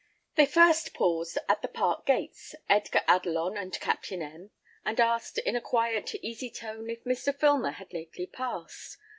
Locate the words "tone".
6.49-6.89